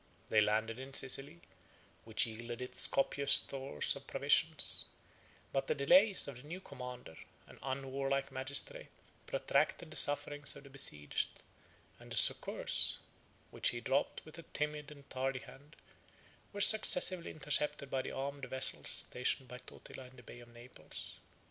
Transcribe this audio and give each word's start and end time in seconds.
They 0.29 0.41
landed 0.41 0.79
in 0.79 0.95
Sicily, 0.95 1.41
which 2.05 2.25
yielded 2.25 2.59
its 2.59 2.87
copious 2.87 3.33
stores 3.33 3.95
of 3.95 4.07
provisions; 4.07 4.85
but 5.53 5.67
the 5.67 5.75
delays 5.75 6.27
of 6.27 6.37
the 6.37 6.47
new 6.47 6.59
commander, 6.59 7.15
an 7.45 7.59
unwarlike 7.61 8.31
magistrate, 8.31 8.89
protracted 9.27 9.91
the 9.91 9.95
sufferings 9.95 10.55
of 10.55 10.63
the 10.63 10.71
besieged; 10.71 11.43
and 11.99 12.11
the 12.11 12.17
succors, 12.17 12.97
which 13.51 13.69
he 13.69 13.79
dropped 13.79 14.25
with 14.25 14.39
a 14.39 14.43
timid 14.57 14.89
and 14.89 15.07
tardy 15.11 15.37
hand, 15.37 15.75
were 16.51 16.61
successively 16.61 17.29
intercepted 17.29 17.91
by 17.91 18.01
the 18.01 18.11
armed 18.11 18.45
vessels 18.45 18.89
stationed 18.89 19.47
by 19.49 19.59
Totila 19.59 20.07
in 20.07 20.15
the 20.15 20.23
Bay 20.23 20.39
of 20.39 20.47
Naples. 20.47 21.19